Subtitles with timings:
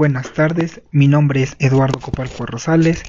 [0.00, 3.02] Buenas tardes, mi nombre es Eduardo Copalco Rosales,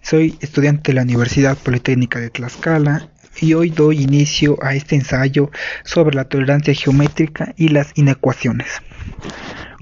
[0.00, 5.50] soy estudiante de la Universidad Politécnica de Tlaxcala y hoy doy inicio a este ensayo
[5.84, 8.80] sobre la tolerancia geométrica y las inecuaciones.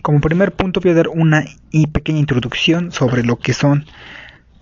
[0.02, 1.44] Como primer punto voy a dar una
[1.92, 3.86] pequeña introducción sobre lo que son,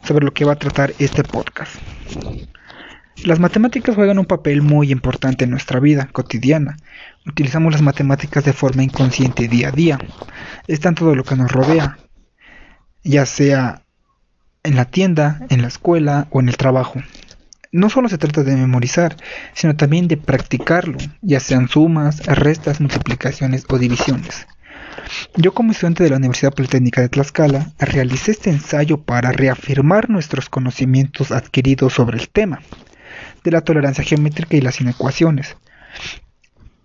[0.03, 1.75] sobre lo que va a tratar este podcast.
[3.23, 6.77] Las matemáticas juegan un papel muy importante en nuestra vida cotidiana.
[7.25, 9.99] Utilizamos las matemáticas de forma inconsciente día a día.
[10.67, 11.97] Están todo lo que nos rodea,
[13.03, 13.83] ya sea
[14.65, 17.01] en la tienda, en la escuela o en el trabajo.
[17.71, 19.17] No solo se trata de memorizar,
[19.55, 24.47] sino también de practicarlo, ya sean sumas, restas, multiplicaciones o divisiones.
[25.37, 30.49] Yo como estudiante de la Universidad Politécnica de Tlaxcala realicé este ensayo para reafirmar nuestros
[30.49, 32.61] conocimientos adquiridos sobre el tema
[33.45, 35.57] de la tolerancia geométrica y las inecuaciones.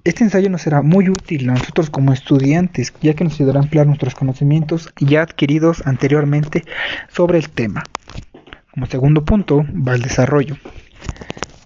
[0.03, 3.63] Este ensayo nos será muy útil a nosotros como estudiantes, ya que nos ayudará a
[3.63, 6.63] ampliar nuestros conocimientos ya adquiridos anteriormente
[7.09, 7.83] sobre el tema.
[8.71, 10.57] Como segundo punto va el desarrollo.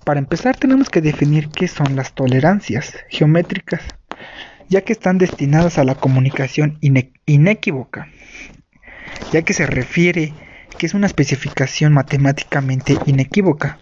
[0.03, 3.81] Para empezar tenemos que definir qué son las tolerancias geométricas,
[4.67, 8.09] ya que están destinadas a la comunicación inequívoca,
[9.31, 10.33] ya que se refiere
[10.77, 13.79] que es una especificación matemáticamente inequívoca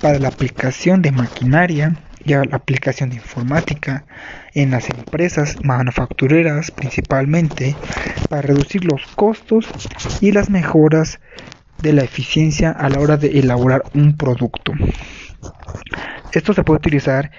[0.00, 4.04] para la aplicación de maquinaria y la aplicación de informática
[4.54, 7.76] en las empresas manufactureras principalmente
[8.28, 9.68] para reducir los costos
[10.20, 11.20] y las mejoras
[11.82, 14.72] de la eficiencia a la hora de elaborar un producto.
[16.32, 17.30] Esto se puede utilizar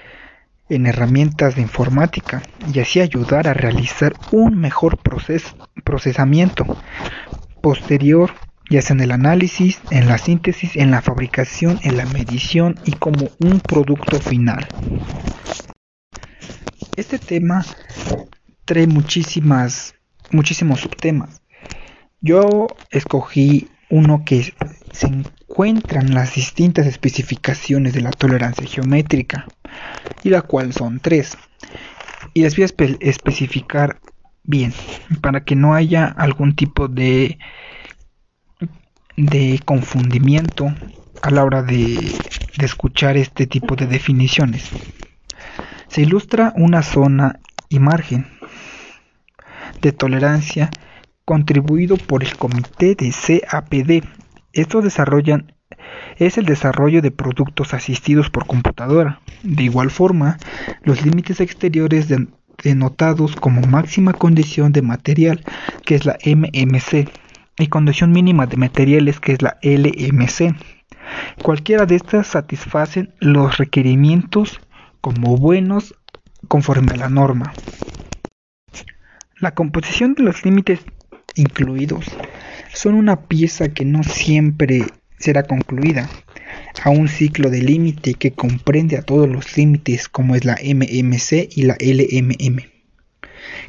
[0.68, 4.98] en herramientas de informática y así ayudar a realizar un mejor
[5.84, 6.64] procesamiento
[7.60, 8.30] posterior
[8.70, 12.92] ya sea en el análisis, en la síntesis, en la fabricación, en la medición y
[12.92, 14.66] como un producto final.
[16.96, 17.64] Este tema
[18.64, 19.94] trae muchísimas,
[20.30, 21.40] muchísimos subtemas.
[22.20, 24.52] Yo escogí uno que
[24.92, 29.46] se encuentra en las distintas especificaciones de la tolerancia geométrica,
[30.22, 31.38] y la cual son tres.
[32.34, 34.00] Y les voy a especificar
[34.42, 34.72] bien,
[35.20, 37.38] para que no haya algún tipo de
[39.18, 40.72] de confundimiento
[41.22, 41.98] a la hora de,
[42.60, 44.70] escuchar este tipo de definiciones.
[45.88, 48.26] Se ilustra una zona y margen
[49.80, 50.70] de tolerancia
[51.24, 54.04] contribuido por el comité de CAPD.
[54.52, 55.54] Estos desarrollan
[56.16, 59.20] es el desarrollo de productos asistidos por computadora.
[59.42, 60.38] De igual forma,
[60.82, 62.06] los límites exteriores
[62.62, 65.44] denotados como máxima condición de material,
[65.84, 67.08] que es la MMC,
[67.58, 70.54] y condición mínima de materiales que es la LMC.
[71.42, 74.60] Cualquiera de estas satisfacen los requerimientos
[75.00, 75.94] como buenos
[76.46, 77.52] conforme a la norma.
[79.40, 80.80] La composición de los límites
[81.34, 82.06] incluidos
[82.74, 84.84] son una pieza que no siempre
[85.18, 86.08] será concluida
[86.82, 91.48] a un ciclo de límite que comprende a todos los límites como es la MMC
[91.56, 92.77] y la LMM.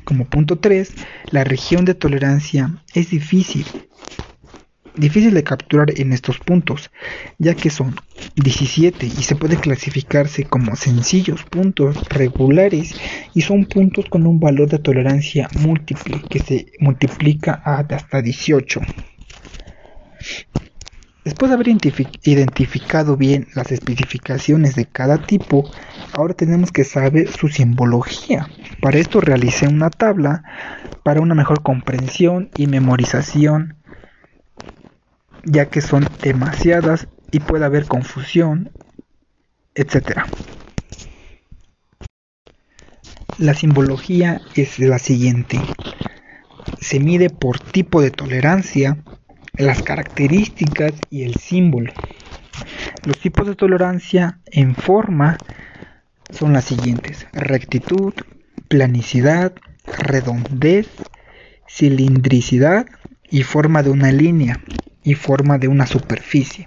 [0.09, 0.95] Como punto 3,
[1.29, 3.63] la región de tolerancia es difícil,
[4.95, 6.89] difícil de capturar en estos puntos,
[7.37, 7.95] ya que son
[8.35, 12.95] 17 y se puede clasificarse como sencillos puntos regulares
[13.35, 18.81] y son puntos con un valor de tolerancia múltiple que se multiplica hasta 18.
[21.25, 25.69] Después de haber identificado bien las especificaciones de cada tipo,
[26.13, 28.47] ahora tenemos que saber su simbología.
[28.81, 30.43] Para esto realicé una tabla
[31.03, 33.75] para una mejor comprensión y memorización,
[35.43, 38.71] ya que son demasiadas y puede haber confusión,
[39.75, 40.21] etc.
[43.37, 45.59] La simbología es la siguiente.
[46.79, 48.97] Se mide por tipo de tolerancia,
[49.59, 51.91] las características y el símbolo.
[53.03, 55.37] Los tipos de tolerancia en forma
[56.29, 57.27] son las siguientes.
[57.33, 58.13] Rectitud,
[58.69, 59.53] planicidad,
[59.85, 60.87] redondez,
[61.67, 62.87] cilindricidad
[63.29, 64.61] y forma de una línea
[65.03, 66.65] y forma de una superficie.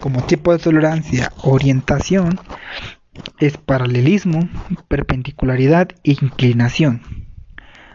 [0.00, 2.40] Como tipo de tolerancia, orientación
[3.38, 4.48] es paralelismo,
[4.88, 7.00] perpendicularidad e inclinación.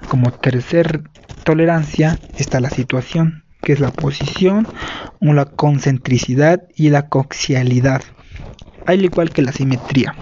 [0.07, 1.03] Como tercer
[1.43, 4.67] tolerancia está la situación, que es la posición,
[5.19, 8.03] la concentricidad y la coxialidad,
[8.85, 10.15] al igual que la simetría.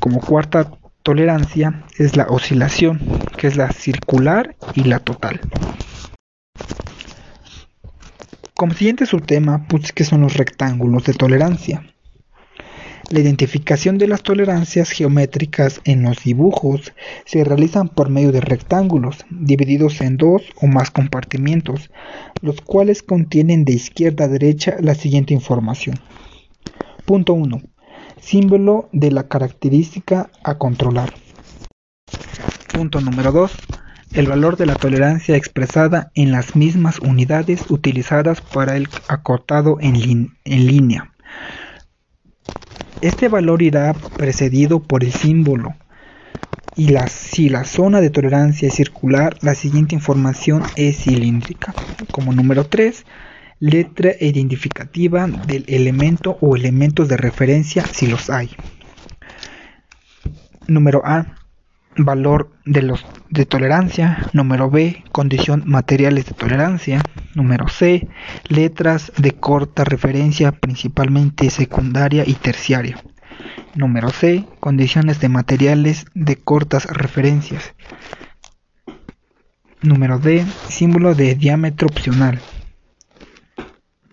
[0.00, 0.70] Como cuarta
[1.02, 3.00] tolerancia es la oscilación,
[3.36, 5.40] que es la circular y la total.
[8.54, 11.93] Como siguiente subtema, pues que son los rectángulos de tolerancia.
[13.14, 16.94] La identificación de las tolerancias geométricas en los dibujos
[17.24, 21.92] se realizan por medio de rectángulos divididos en dos o más compartimientos,
[22.42, 26.00] los cuales contienen de izquierda a derecha la siguiente información.
[27.06, 27.62] Punto 1.
[28.20, 31.14] Símbolo de la característica a controlar.
[32.72, 33.52] Punto número 2
[34.14, 40.32] el valor de la tolerancia expresada en las mismas unidades utilizadas para el acortado en,
[40.44, 41.12] línea.
[43.04, 45.74] Este valor irá precedido por el símbolo
[46.74, 51.74] y si la zona de tolerancia es circular, la siguiente información es cilíndrica.
[52.10, 53.04] Como número 3,
[53.60, 58.48] letra identificativa del elemento o elementos de referencia si los hay.
[60.66, 61.43] Número A
[61.96, 67.02] valor de, los, de tolerancia, número B, condición materiales de tolerancia,
[67.34, 68.08] número C,
[68.48, 73.02] letras de corta referencia, principalmente secundaria y terciaria.
[73.74, 77.74] Número C, condiciones de materiales de cortas referencias.
[79.82, 82.40] Número D, símbolo de diámetro opcional.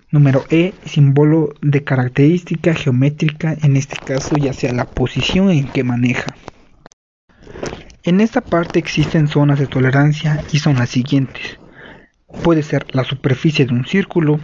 [0.10, 5.86] Número E, símbolo de característica geométrica, en este caso ya sea la posición en que
[5.86, 6.36] maneja.
[8.04, 11.60] En esta parte existen zonas de tolerancia y son las siguientes.
[12.42, 14.40] Puede ser la superficie de un círculo,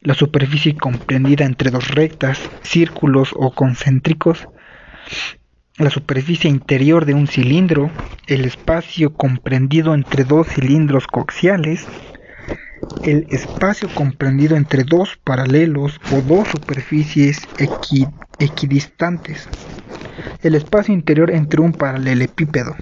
[0.00, 4.46] la superficie comprendida entre dos rectas, círculos o concéntricos,
[5.76, 7.90] la superficie interior de un cilindro,
[8.28, 11.88] el espacio comprendido entre dos cilindros coaxiales,
[13.02, 17.48] el espacio comprendido entre dos paralelos o dos superficies
[18.38, 19.48] equidistantes,
[20.42, 22.74] el espacio interior entre un paralelepípedo.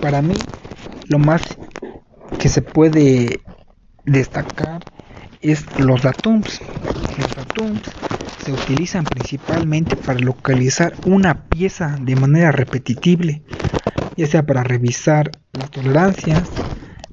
[0.00, 0.36] Para mí,
[1.08, 1.42] lo más
[2.38, 3.40] que se puede
[4.04, 4.84] destacar
[5.40, 6.60] es los datums.
[7.18, 7.82] Los datums
[8.44, 13.42] se utilizan principalmente para localizar una pieza de manera repetible,
[14.16, 16.48] ya sea para revisar las tolerancias,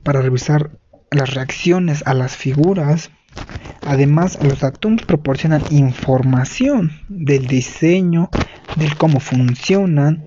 [0.03, 0.77] para revisar
[1.12, 3.12] las reacciones a las figuras,
[3.85, 8.30] Además, los atoms proporcionan información del diseño,
[8.75, 10.25] del cómo funcionan,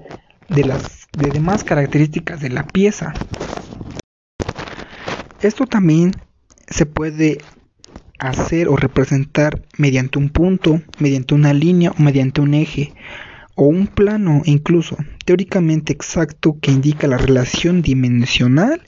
[0.49, 3.13] de las demás características de la pieza.
[5.41, 6.13] Esto también
[6.69, 7.39] se puede
[8.19, 12.95] hacer o representar mediante un punto, mediante una línea o mediante un eje
[13.57, 18.83] o un plano incluso teóricamente exacto que indica la relación dimensional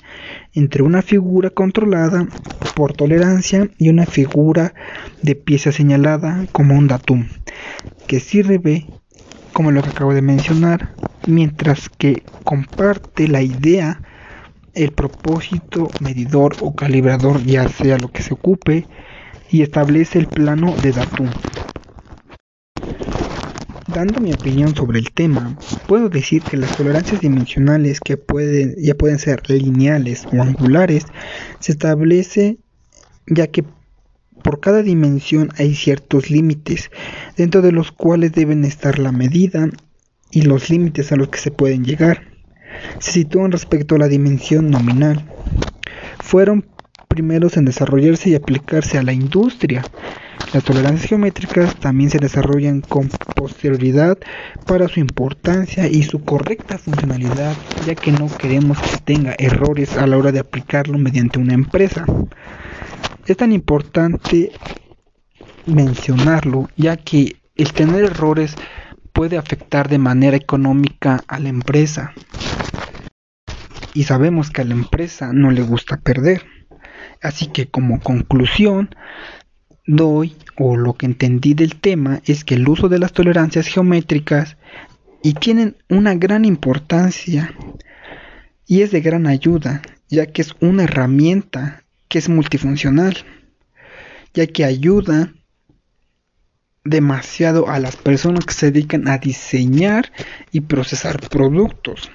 [0.52, 2.28] entre una figura controlada
[2.74, 4.74] por tolerancia y una figura
[5.22, 7.26] de pieza señalada como un datum,
[8.06, 8.86] que sirve
[9.52, 10.94] como lo que acabo de mencionar,
[11.26, 14.00] mientras que comparte la idea,
[14.74, 18.86] el propósito, medidor o calibrador, ya sea lo que se ocupe,
[19.50, 21.28] y establece el plano de datum.
[23.88, 25.56] Dando mi opinión sobre el tema,
[25.87, 31.06] puedo decir que las tolerancias dimensionales que pueden, ya pueden ser lineales o angulares
[31.58, 32.58] se establece
[33.26, 33.64] ya que
[34.43, 36.90] por cada dimensión hay ciertos límites
[37.38, 39.70] dentro de los cuales deben estar la medida
[40.31, 42.29] y los límites a los que se pueden llegar.
[42.99, 45.25] Se sitúan respecto a la dimensión nominal.
[46.20, 46.67] Fueron
[47.08, 49.82] primeros en desarrollarse y aplicarse a la industria
[50.52, 54.17] las tolerancias geométricas también se desarrollan con posterioridad
[54.67, 57.55] para su importancia y su correcta funcionalidad,
[57.87, 62.07] ya que no queremos que tenga errores a la hora de aplicarlo mediante una empresa.
[63.26, 64.52] Es tan importante
[65.66, 68.57] mencionarlo, ya que el tener errores
[69.12, 72.14] puede afectar de manera económica a la empresa.
[73.92, 76.45] Y sabemos que a la empresa no le gusta perder.
[77.21, 78.90] Así que como conclusión,
[79.88, 84.57] doy o lo que entendí del tema es que el uso de las tolerancias geométricas
[85.23, 87.54] y tienen una gran importancia
[88.66, 93.16] y es de gran ayuda ya que es una herramienta que es multifuncional
[94.35, 95.33] ya que ayuda
[96.85, 100.12] demasiado a las personas que se dedican a diseñar
[100.52, 102.11] y procesar productos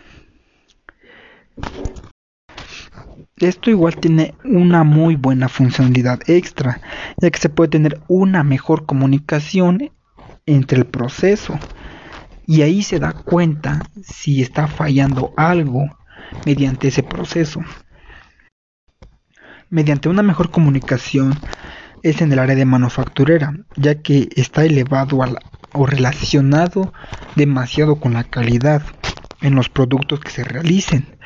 [3.38, 6.82] esto igual tiene una muy buena funcionalidad extra,
[7.18, 9.92] ya que se puede tener una mejor comunicación
[10.46, 11.58] entre el proceso
[12.46, 15.86] y ahí se da cuenta si está fallando algo
[16.46, 17.62] mediante ese proceso.
[19.70, 21.34] Mediante una mejor comunicación
[22.04, 25.20] es en el área de manufacturera, ya que está elevado
[25.72, 26.94] o relacionado
[27.36, 28.84] demasiado con la calidad
[29.42, 31.18] en los productos que se realicen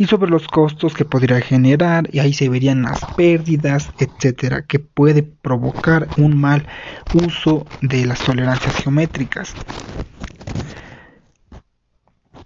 [0.00, 4.78] y sobre los costos que podría generar y ahí se verían las pérdidas, etcétera, que
[4.78, 6.66] puede provocar un mal
[7.12, 9.52] uso de las tolerancias geométricas.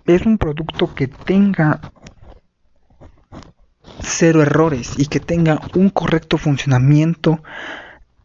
[0.04, 1.92] Es un producto que tenga
[4.02, 7.40] cero errores y que tenga un correcto funcionamiento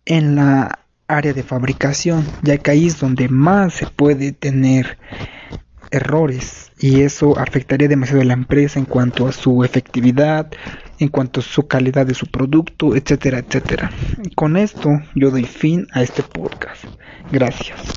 [0.05, 4.97] en la área de fabricación, ya que ahí es donde más se puede tener
[5.91, 10.51] errores y eso afectaría demasiado a la empresa en cuanto a su efectividad,
[10.99, 13.91] en cuanto a su calidad de su producto, etcétera, etcétera.
[14.35, 16.85] Con esto yo doy fin a este podcast.
[17.31, 17.93] Gracias.